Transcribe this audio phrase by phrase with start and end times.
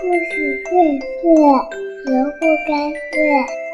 [0.00, 0.70] 故事荟
[1.00, 1.26] 萃，
[2.06, 3.18] 萝卜开会，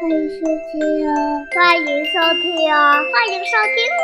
[0.01, 1.13] 欢迎收听哦！
[1.53, 2.73] 欢迎收听哦！
[3.13, 4.03] 欢迎收听哦！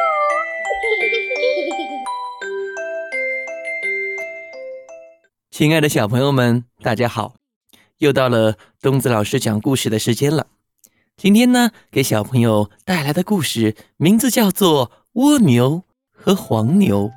[5.49, 7.33] 亲爱的小朋友们，大家好！
[7.97, 10.45] 又到了东子老师讲故事的时间了。
[11.17, 15.81] 今天呢，给小朋友带来的故事名字叫做《蜗牛
[16.11, 17.09] 和黄牛》。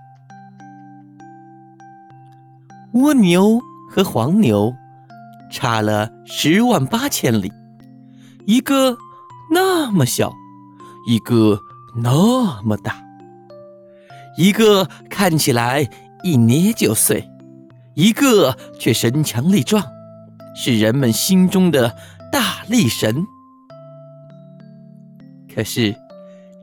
[3.03, 3.61] 蜗牛
[3.91, 4.73] 和黄牛
[5.51, 7.53] 差了十万八千里，
[8.47, 8.97] 一个
[9.51, 10.33] 那么小，
[11.07, 11.61] 一个
[11.97, 12.97] 那么大，
[14.37, 15.89] 一个看起来
[16.23, 17.29] 一捏就碎，
[17.95, 19.85] 一个却身强力壮，
[20.57, 21.95] 是人们心中的
[22.33, 23.25] 大力神。
[25.55, 25.95] 可是，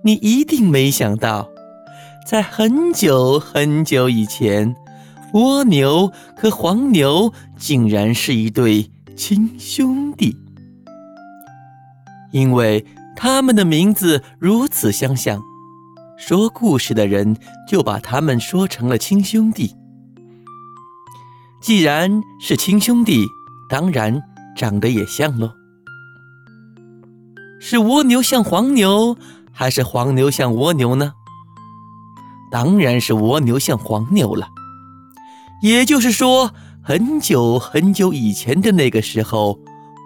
[0.03, 1.47] 你一定没想到，
[2.27, 4.75] 在很久很久以前。
[5.33, 10.35] 蜗牛和黄牛竟然是一对亲兄弟，
[12.31, 15.41] 因为他们的名字如此相像，
[16.17, 19.73] 说故事的人就把他们说成了亲兄弟。
[21.61, 23.25] 既然是亲兄弟，
[23.69, 24.21] 当然
[24.57, 25.51] 长得也像喽。
[27.59, 29.15] 是蜗牛像黄牛，
[29.53, 31.13] 还是黄牛像蜗牛呢？
[32.51, 34.47] 当然是蜗牛像黄牛了。
[35.61, 39.59] 也就是说，很久很久以前的那个时候，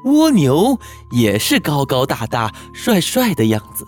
[0.03, 0.79] 蜗牛
[1.11, 3.85] 也是高高大大、帅帅的样子，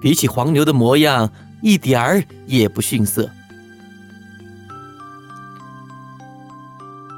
[0.00, 1.30] 比起黄牛的模样，
[1.62, 3.30] 一点儿也不逊色。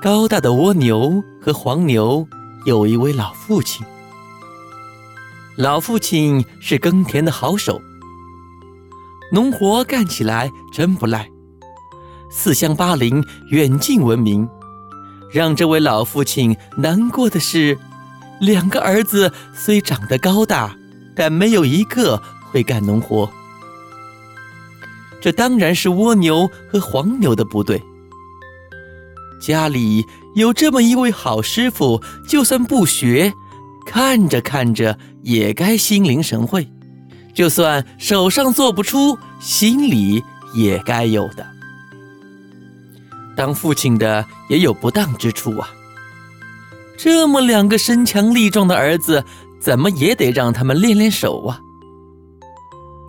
[0.01, 2.29] 高大的蜗牛和黄牛
[2.65, 3.85] 有一位老父亲，
[5.57, 7.81] 老父亲是耕田的好手，
[9.33, 11.29] 农活干起来真不赖。
[12.31, 14.49] 四乡八邻，远近闻名。
[15.33, 17.79] 让这位老父亲难过的是，
[18.41, 20.77] 两个儿子虽长得高大，
[21.15, 23.31] 但没有一个会干农活。
[25.21, 27.83] 这当然是蜗牛和黄牛的不对。
[29.41, 30.05] 家里
[30.35, 33.33] 有这么一位好师傅，就算不学，
[33.85, 36.63] 看着看着也该心领神会；
[37.35, 40.23] 就算手上做不出，心里
[40.55, 41.56] 也该有的。
[43.37, 45.69] 当父亲的也有不当之处啊！
[46.99, 49.23] 这么两个身强力壮的儿子，
[49.61, 51.61] 怎么也得让他们练练手啊！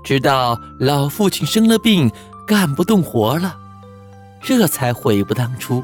[0.03, 2.11] 直到老父亲生了病，
[2.45, 3.57] 干不动活了，
[4.41, 5.83] 这才悔不当初，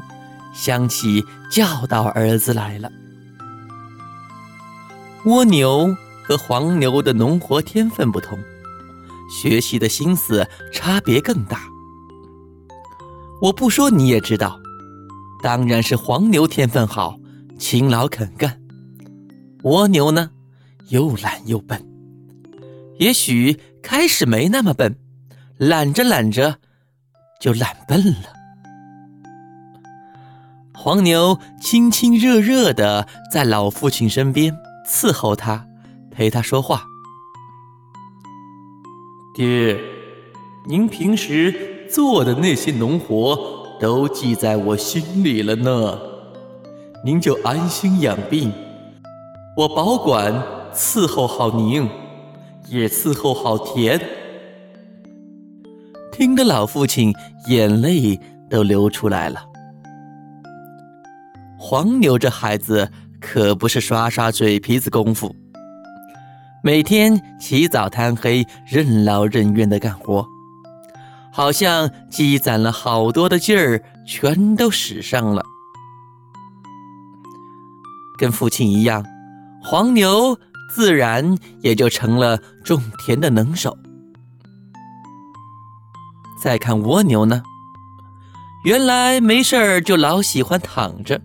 [0.54, 2.90] 想起教导儿子来了。
[5.24, 8.38] 蜗牛和黄牛的农活天分不同，
[9.30, 11.62] 学习的心思差别更大。
[13.42, 14.58] 我不说你也知道，
[15.42, 17.18] 当然是黄牛天分好，
[17.58, 18.58] 勤劳肯干。
[19.64, 20.30] 蜗牛呢，
[20.88, 21.84] 又懒又笨。
[22.98, 24.96] 也许开始没那么笨，
[25.58, 26.58] 懒着懒着
[27.40, 28.32] 就懒笨了。
[30.72, 34.56] 黄牛亲亲热热的在老父亲身边
[34.86, 35.66] 伺候他，
[36.10, 36.84] 陪他说话。
[39.34, 39.78] 爹，
[40.66, 41.73] 您平时。
[41.94, 43.38] 做的那些农活
[43.78, 45.96] 都记在我心里了呢，
[47.04, 48.52] 您就安心养病，
[49.56, 50.34] 我保管
[50.74, 51.88] 伺候好您，
[52.68, 54.00] 也伺候好田。
[56.10, 57.14] 听得老父亲
[57.46, 58.18] 眼泪
[58.50, 59.40] 都流出来了。
[61.56, 62.90] 黄牛这孩子
[63.20, 65.32] 可不是刷刷嘴皮子功夫，
[66.60, 70.26] 每天起早贪黑，任劳任怨的干活。
[71.36, 75.42] 好像积攒了好多的劲儿，全都使上了。
[78.16, 79.04] 跟父亲一样，
[79.60, 80.38] 黄牛
[80.70, 83.76] 自然也就成了种田的能手。
[86.40, 87.42] 再看蜗牛呢，
[88.64, 91.20] 原来没事儿就老喜欢躺着，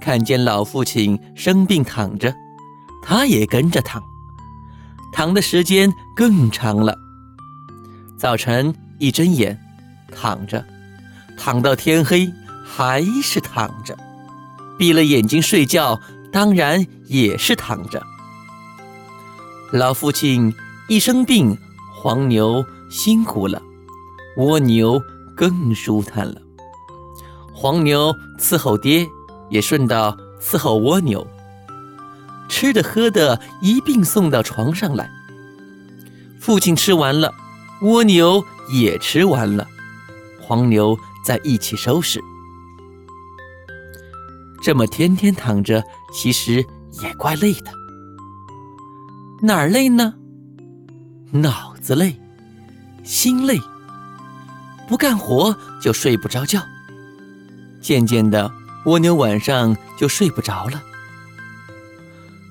[0.00, 2.34] 看见老父亲生病躺着，
[3.02, 4.02] 他也跟着躺，
[5.12, 6.96] 躺的时间更长了。
[8.16, 8.74] 早晨。
[8.98, 9.58] 一睁眼，
[10.12, 10.64] 躺着，
[11.36, 12.32] 躺到天黑，
[12.64, 13.94] 还是躺着；
[14.76, 16.00] 闭了眼睛睡觉，
[16.32, 18.02] 当然也是躺着。
[19.72, 20.52] 老父亲
[20.88, 21.56] 一生病，
[21.94, 23.62] 黄牛辛苦了，
[24.36, 25.00] 蜗牛
[25.36, 26.40] 更舒坦了。
[27.54, 29.06] 黄牛伺候爹，
[29.48, 31.26] 也顺道伺候蜗牛，
[32.48, 35.08] 吃的喝的一并送到床上来。
[36.40, 37.32] 父亲吃完了，
[37.82, 38.44] 蜗牛。
[38.70, 39.66] 也吃完了，
[40.40, 42.20] 黄牛在一起收拾。
[44.60, 45.82] 这么天天躺着，
[46.12, 46.64] 其实
[47.02, 47.70] 也怪累的。
[49.40, 50.14] 哪儿累呢？
[51.30, 52.20] 脑子累，
[53.04, 53.58] 心累，
[54.88, 56.60] 不干活就睡不着觉。
[57.80, 58.50] 渐渐的，
[58.86, 60.82] 蜗牛晚上就睡不着了，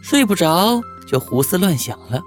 [0.01, 2.21] 睡不着就胡思乱想了。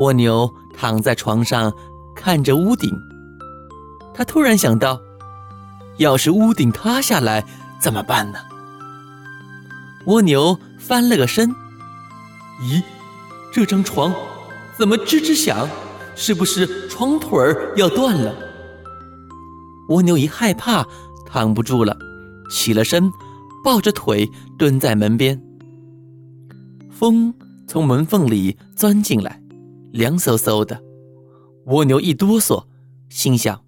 [0.00, 1.72] 蜗牛躺在床上，
[2.20, 2.94] 看着屋顶。
[4.12, 5.00] 他突然想到，
[5.96, 7.42] 要是屋顶塌下来
[7.80, 8.38] 怎么办呢？
[10.04, 11.48] 蜗牛翻了个身，
[12.60, 12.82] 咦，
[13.50, 14.12] 这张床
[14.76, 15.66] 怎么吱吱响？
[16.14, 18.34] 是不是床腿儿要断了？
[19.88, 20.86] 蜗牛一害怕，
[21.26, 21.96] 躺不住了，
[22.50, 23.10] 起了身，
[23.64, 25.40] 抱着腿蹲在门边。
[26.90, 27.32] 风
[27.66, 29.40] 从门缝里钻进来，
[29.92, 30.78] 凉飕飕的。
[31.70, 32.64] 蜗牛一哆嗦，
[33.08, 33.60] 心想。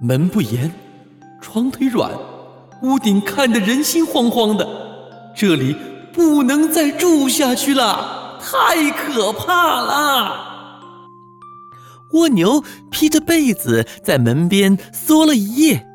[0.00, 0.72] 门不严，
[1.40, 2.10] 床腿软，
[2.82, 4.68] 屋顶看得人心惶惶的，
[5.34, 5.76] 这里
[6.12, 10.52] 不能再住下去了，太可怕了。
[12.14, 15.86] 蜗牛披着被子在门边缩了一夜，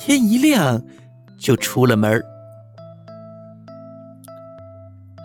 [0.00, 0.82] 天一亮
[1.38, 2.22] 就出了门。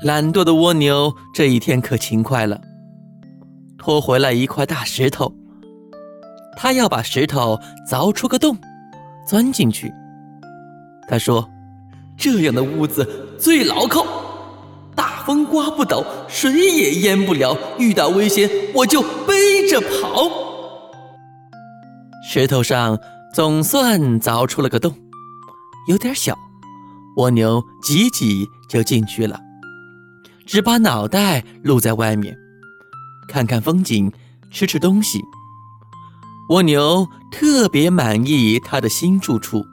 [0.04, 2.60] 懒惰的蜗牛这一天可勤快了，
[3.86, 5.32] 拖回来一块大石头。
[6.58, 8.58] 他要把石头凿出个洞，
[9.28, 9.94] 钻进去。
[11.08, 11.48] 他说
[12.18, 14.04] ：“这样的屋子最牢靠，
[14.96, 17.56] 大风刮不倒，水也淹不了。
[17.78, 20.32] 遇到危险，我就背着跑。”
[22.28, 22.98] 石头上
[23.36, 24.92] 总算凿出了个洞，
[25.88, 26.36] 有点小，
[27.18, 29.40] 蜗牛挤挤就进去了，
[30.48, 32.36] 只把脑袋露在外面，
[33.28, 34.12] 看看风景，
[34.52, 35.22] 吃吃东西。
[36.50, 39.66] 蜗牛特别满意它的新住处，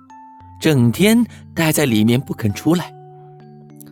[0.60, 2.92] 整天待在里面不肯出来，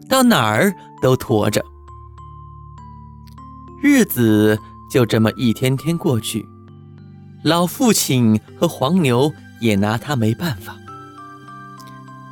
[0.08, 1.62] 到哪儿都驮着。
[3.82, 4.58] 日子
[4.90, 6.46] 就这么一天天过去，
[7.42, 10.76] 老父亲和黄牛也拿他没办法。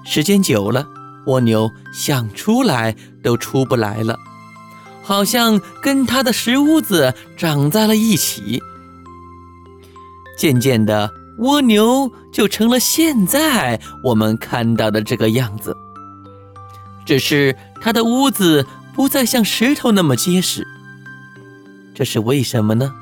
[0.05, 0.87] 时间久了，
[1.27, 4.19] 蜗牛想出来都出不来了，
[5.09, 8.63] 好像跟他的石屋子长在了一起。
[10.37, 15.75] 渐渐的，蜗牛就成了现在我们看到的这个样子。
[17.07, 20.69] 只是它的屋子不再像石头那么结实，
[21.95, 22.95] 这是为什么呢？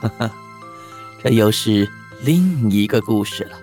[0.00, 0.30] 哈哈，
[1.22, 1.86] 这又是
[2.22, 3.58] 另一个故事了。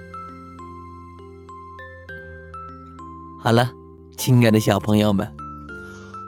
[3.39, 3.71] 好了，
[4.15, 5.27] 亲爱的小朋友们，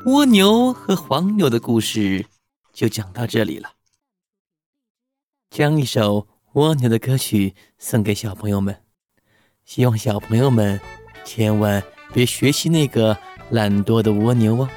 [0.05, 2.25] 蜗牛和黄牛的故事
[2.73, 3.73] 就讲到这里了。
[5.50, 6.27] 将一首。
[6.53, 8.83] 蜗牛的歌曲送给小朋友们，
[9.65, 10.79] 希望小朋友们
[11.25, 11.81] 千万
[12.13, 13.17] 别学习那个
[13.50, 14.69] 懒惰的蜗牛哦。